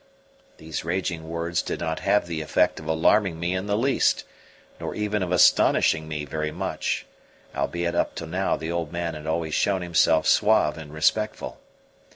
[0.57, 4.23] These raging words did not have the effect of alarming me in the least,
[4.79, 7.05] nor even of astonishing me very much,
[7.55, 11.59] albeit up till now the old man had always shown himself suave and respectful.